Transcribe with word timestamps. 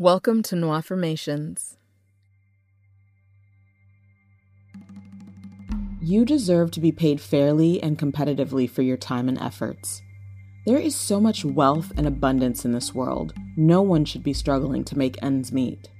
Welcome 0.00 0.42
to 0.44 0.56
New 0.56 0.72
Affirmations. 0.72 1.76
You 6.00 6.24
deserve 6.24 6.70
to 6.70 6.80
be 6.80 6.90
paid 6.90 7.20
fairly 7.20 7.82
and 7.82 7.98
competitively 7.98 8.70
for 8.70 8.80
your 8.80 8.96
time 8.96 9.28
and 9.28 9.38
efforts. 9.38 10.00
There 10.64 10.78
is 10.78 10.96
so 10.96 11.20
much 11.20 11.44
wealth 11.44 11.92
and 11.98 12.06
abundance 12.06 12.64
in 12.64 12.72
this 12.72 12.94
world, 12.94 13.34
no 13.58 13.82
one 13.82 14.06
should 14.06 14.22
be 14.22 14.32
struggling 14.32 14.84
to 14.84 14.96
make 14.96 15.22
ends 15.22 15.52
meet. 15.52 15.90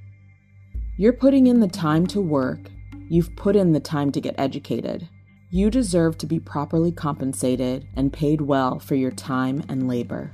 You're 0.96 1.12
putting 1.12 1.46
in 1.46 1.60
the 1.60 1.68
time 1.68 2.06
to 2.06 2.22
work, 2.22 2.70
you've 3.10 3.36
put 3.36 3.54
in 3.54 3.72
the 3.72 3.80
time 3.80 4.12
to 4.12 4.20
get 4.22 4.34
educated. 4.38 5.10
You 5.50 5.68
deserve 5.68 6.16
to 6.16 6.26
be 6.26 6.40
properly 6.40 6.90
compensated 6.90 7.86
and 7.94 8.10
paid 8.10 8.40
well 8.40 8.78
for 8.78 8.94
your 8.94 9.10
time 9.10 9.62
and 9.68 9.86
labor. 9.86 10.32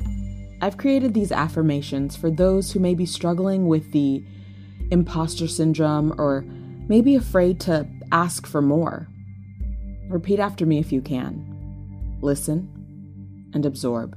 I've 0.61 0.79
created 0.79 1.12
these 1.12 1.32
affirmations 1.32 2.16
for 2.16 2.30
those 2.30 2.73
who 2.73 2.80
may 2.80 2.95
be 2.95 3.06
struggling 3.06 3.68
with 3.68 3.93
the 3.93 4.25
imposter 4.91 5.48
syndrome 5.48 6.15
or 6.19 6.42
may 6.88 7.01
be 7.01 7.15
afraid 7.15 7.60
to 7.60 7.87
ask 8.12 8.46
for 8.46 8.62
more. 8.62 9.09
Repeat 10.09 10.38
after 10.38 10.65
me 10.65 10.79
if 10.79 10.92
you 10.92 11.02
can. 11.02 12.19
Listen 12.23 12.70
and 13.52 13.66
absorb. 13.66 14.16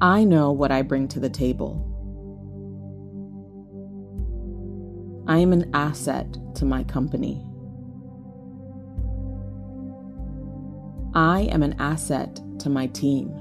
I 0.00 0.24
know 0.24 0.50
what 0.52 0.72
I 0.72 0.82
bring 0.82 1.08
to 1.08 1.20
the 1.20 1.30
table. 1.30 1.90
I 5.26 5.38
am 5.38 5.52
an 5.52 5.70
asset 5.72 6.36
to 6.56 6.64
my 6.64 6.84
company. 6.84 7.42
I 11.14 11.42
am 11.42 11.62
an 11.62 11.76
asset 11.78 12.40
to 12.58 12.68
my 12.68 12.88
team. 12.88 13.32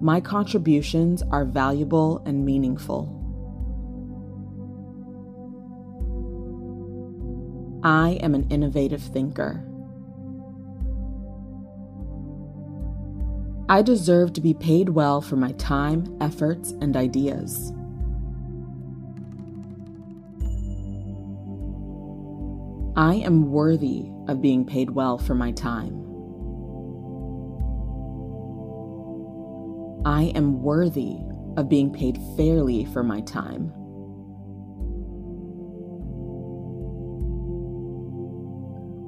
My 0.00 0.18
contributions 0.18 1.22
are 1.30 1.44
valuable 1.44 2.22
and 2.24 2.44
meaningful. 2.44 3.12
I 7.82 8.18
am 8.22 8.34
an 8.34 8.46
innovative 8.48 9.02
thinker. 9.02 9.62
I 13.68 13.82
deserve 13.82 14.32
to 14.34 14.40
be 14.40 14.54
paid 14.54 14.88
well 14.88 15.20
for 15.20 15.36
my 15.36 15.52
time, 15.52 16.16
efforts, 16.20 16.70
and 16.80 16.96
ideas. 16.96 17.72
I 22.98 23.16
am 23.16 23.50
worthy 23.50 24.10
of 24.26 24.40
being 24.40 24.64
paid 24.64 24.88
well 24.88 25.18
for 25.18 25.34
my 25.34 25.52
time. 25.52 26.02
I 30.06 30.32
am 30.34 30.62
worthy 30.62 31.18
of 31.58 31.68
being 31.68 31.92
paid 31.92 32.18
fairly 32.38 32.86
for 32.86 33.02
my 33.02 33.20
time. 33.20 33.70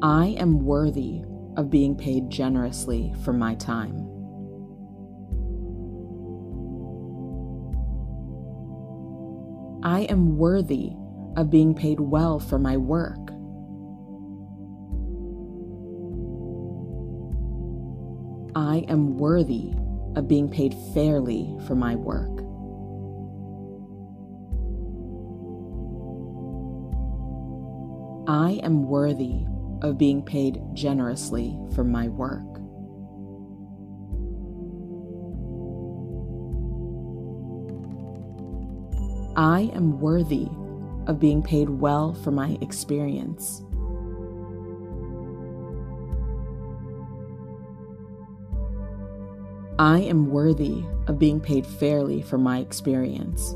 I 0.02 0.36
am 0.38 0.66
worthy 0.66 1.22
of 1.56 1.70
being 1.70 1.96
paid 1.96 2.28
generously 2.28 3.14
for 3.24 3.32
my 3.32 3.54
time. 3.54 3.96
I 9.82 10.02
am 10.10 10.36
worthy 10.36 10.92
of 11.38 11.48
being 11.48 11.74
paid 11.74 12.00
well 12.00 12.38
for 12.38 12.58
my 12.58 12.76
work. 12.76 13.32
I 18.54 18.84
am 18.88 19.16
worthy 19.16 19.72
of 20.16 20.26
being 20.26 20.48
paid 20.48 20.74
fairly 20.94 21.54
for 21.66 21.74
my 21.74 21.94
work. 21.94 22.38
I 28.28 28.60
am 28.62 28.82
worthy 28.82 29.44
of 29.82 29.96
being 29.96 30.22
paid 30.22 30.60
generously 30.74 31.58
for 31.74 31.84
my 31.84 32.08
work. 32.08 32.44
I 39.36 39.70
am 39.72 40.00
worthy 40.00 40.48
of 41.06 41.20
being 41.20 41.42
paid 41.42 41.70
well 41.70 42.12
for 42.12 42.32
my 42.32 42.58
experience. 42.60 43.62
I 49.80 50.00
am 50.00 50.30
worthy 50.30 50.82
of 51.06 51.20
being 51.20 51.40
paid 51.40 51.64
fairly 51.64 52.20
for 52.20 52.36
my 52.36 52.58
experience. 52.58 53.54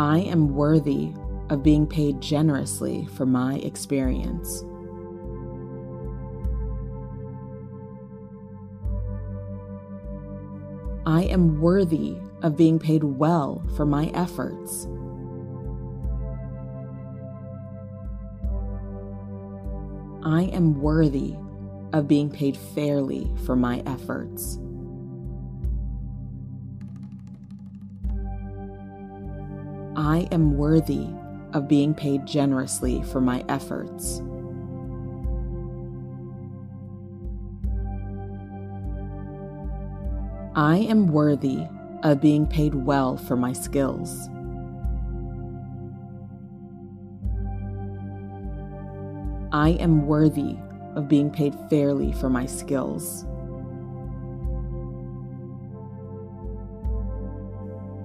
I 0.00 0.18
am 0.18 0.48
worthy 0.48 1.12
of 1.48 1.62
being 1.62 1.86
paid 1.86 2.20
generously 2.20 3.06
for 3.14 3.24
my 3.24 3.56
experience. 3.58 4.64
I 11.06 11.22
am 11.24 11.60
worthy 11.60 12.16
of 12.42 12.56
being 12.56 12.80
paid 12.80 13.04
well 13.04 13.62
for 13.76 13.86
my 13.86 14.06
efforts. 14.06 14.88
I 20.22 20.44
am 20.52 20.80
worthy 20.80 21.34
of 21.92 22.06
being 22.06 22.30
paid 22.30 22.56
fairly 22.56 23.30
for 23.44 23.56
my 23.56 23.82
efforts. 23.86 24.58
I 29.96 30.28
am 30.30 30.56
worthy 30.56 31.08
of 31.52 31.68
being 31.68 31.94
paid 31.94 32.26
generously 32.26 33.02
for 33.04 33.20
my 33.20 33.44
efforts. 33.48 34.20
I 40.54 40.78
am 40.88 41.06
worthy 41.06 41.66
of 42.02 42.20
being 42.20 42.46
paid 42.46 42.74
well 42.74 43.16
for 43.16 43.36
my 43.36 43.52
skills. 43.52 44.28
I 49.52 49.70
am 49.80 50.06
worthy 50.06 50.56
of 50.94 51.08
being 51.08 51.28
paid 51.28 51.56
fairly 51.68 52.12
for 52.12 52.30
my 52.30 52.46
skills. 52.46 53.24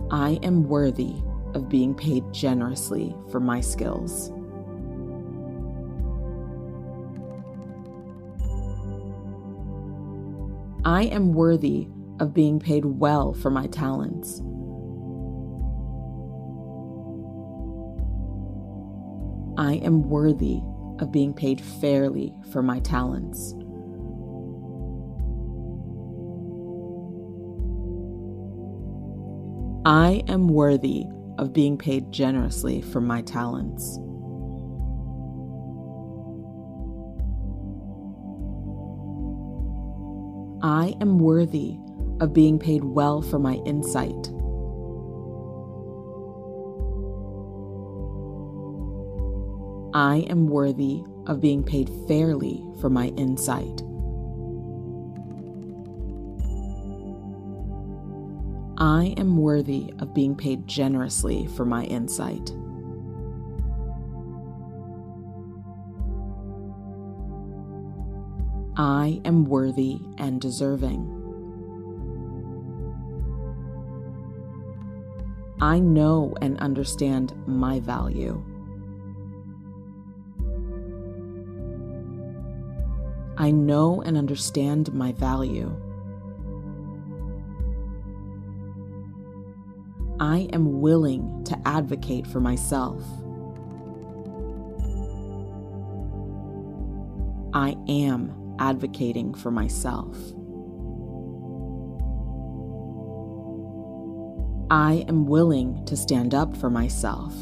I 0.09 0.39
am 0.41 0.67
worthy 0.67 1.13
of 1.53 1.69
being 1.69 1.93
paid 1.93 2.23
generously 2.33 3.15
for 3.31 3.39
my 3.39 3.61
skills. 3.61 4.31
I 10.83 11.03
am 11.03 11.33
worthy 11.33 11.87
of 12.19 12.33
being 12.33 12.59
paid 12.59 12.85
well 12.85 13.33
for 13.33 13.51
my 13.51 13.67
talents. 13.67 14.41
I 19.57 19.75
am 19.83 20.09
worthy 20.09 20.61
of 20.99 21.11
being 21.11 21.33
paid 21.33 21.61
fairly 21.61 22.33
for 22.51 22.61
my 22.61 22.79
talents. 22.79 23.53
I 29.85 30.23
am 30.27 30.47
worthy 30.47 31.05
of 31.37 31.53
being 31.53 31.77
paid 31.77 32.11
generously 32.11 32.81
for 32.81 33.01
my 33.01 33.21
talents. 33.21 33.99
I 40.63 40.95
am 41.01 41.19
worthy 41.19 41.77
of 42.19 42.33
being 42.33 42.57
paid 42.57 42.83
well 42.83 43.21
for 43.21 43.37
my 43.37 43.55
insight. 43.65 44.31
I 49.95 50.25
am 50.29 50.47
worthy 50.47 51.05
of 51.25 51.39
being 51.39 51.63
paid 51.63 51.89
fairly 52.05 52.61
for 52.81 52.89
my 52.89 53.13
insight. 53.15 53.81
I 58.77 59.13
am 59.15 59.37
worthy 59.37 59.93
of 59.99 60.13
being 60.13 60.35
paid 60.35 60.67
generously 60.67 61.47
for 61.47 61.63
my 61.63 61.85
insight. 61.85 62.51
I 68.75 69.21
am 69.23 69.45
worthy 69.45 70.01
and 70.17 70.41
deserving. 70.41 71.09
I 75.61 75.79
know 75.79 76.35
and 76.41 76.59
understand 76.59 77.33
my 77.47 77.79
value. 77.79 78.43
I 83.37 83.51
know 83.51 84.01
and 84.01 84.17
understand 84.17 84.93
my 84.93 85.11
value. 85.11 85.75
I 90.19 90.47
am 90.53 90.79
willing 90.79 91.43
to 91.45 91.59
advocate 91.65 92.25
for 92.25 92.39
myself. 92.39 93.03
I 97.53 97.75
am 97.89 98.55
advocating 98.59 99.33
for 99.33 99.51
myself. 99.51 100.17
I 104.71 105.05
am 105.07 105.25
willing 105.25 105.85
to 105.85 105.97
stand 105.97 106.33
up 106.33 106.55
for 106.55 106.69
myself. 106.69 107.33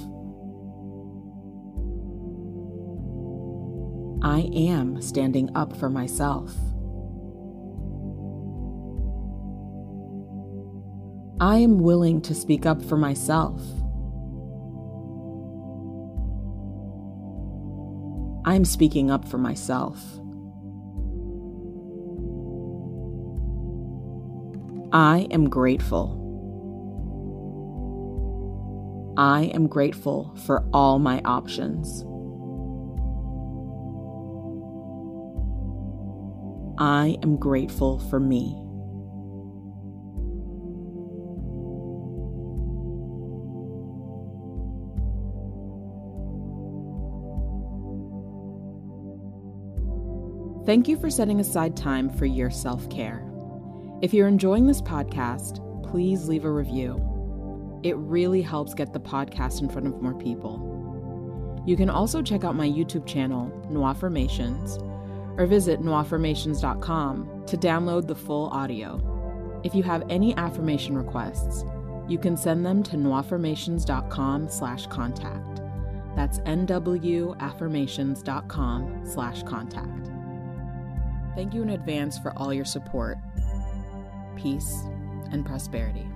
I 4.24 4.50
am 4.56 5.02
standing 5.02 5.50
up 5.54 5.75
for 5.75 5.90
myself. 5.90 6.54
I 11.42 11.58
am 11.58 11.80
willing 11.80 12.22
to 12.22 12.34
speak 12.34 12.66
up 12.66 12.81
for 12.81 12.96
myself. 12.96 13.62
I'm 18.46 18.64
speaking 18.64 19.12
up 19.12 19.28
for 19.28 19.38
myself. 19.38 20.00
I 24.94 25.28
am 25.31 25.50
grateful. 25.50 26.22
I 29.18 29.52
am 29.54 29.68
grateful 29.68 30.34
for 30.46 30.64
all 30.72 31.00
my 31.00 31.22
options. 31.26 32.06
I 36.78 37.18
am 37.22 37.38
grateful 37.38 38.00
for 38.10 38.20
me. 38.20 38.60
Thank 50.66 50.88
you 50.88 50.98
for 50.98 51.10
setting 51.10 51.42
aside 51.42 51.75
time 51.75 52.10
for 52.10 52.25
your 52.25 52.50
self 52.50 52.90
care. 52.90 53.30
If 54.02 54.14
you're 54.14 54.28
enjoying 54.28 54.66
this 54.66 54.81
podcast, 54.81 55.60
please 55.84 56.28
leave 56.28 56.46
a 56.46 56.52
review. 56.52 57.00
It 57.84 57.98
really 57.98 58.42
helps 58.42 58.74
get 58.74 58.94
the 58.94 59.00
podcast 59.00 59.62
in 59.62 59.69
front 59.69 59.88
of 59.88 60.02
more 60.02 60.14
people. 60.14 61.62
You 61.68 61.76
can 61.76 61.90
also 61.90 62.22
check 62.22 62.44
out 62.44 62.56
my 62.56 62.68
YouTube 62.68 63.06
channel, 63.06 63.52
Nwaffirmations, 63.69 64.81
or 65.38 65.45
visit 65.45 65.81
nwaffirmations.com 65.81 67.44
to 67.47 67.57
download 67.57 68.07
the 68.07 68.15
full 68.15 68.47
audio. 68.50 69.01
If 69.63 69.74
you 69.74 69.81
have 69.83 70.03
any 70.09 70.35
affirmation 70.38 70.97
requests, 70.97 71.63
you 72.07 72.18
can 72.18 72.35
send 72.35 72.65
them 72.65 72.83
to 72.83 72.97
nwaffirmations.com 72.97 74.50
slash 74.50 74.88
contact. 74.88 75.62
That's 76.15 76.39
nwaffirmations.com 76.39 79.01
slash 79.06 79.44
contact. 79.44 80.09
Thank 81.35 81.53
you 81.53 81.62
in 81.63 81.71
advance 81.71 82.18
for 82.19 82.31
all 82.38 82.53
your 82.53 82.65
support. 82.65 83.18
Peace 84.35 84.83
and 85.31 85.45
prosperity. 85.45 86.07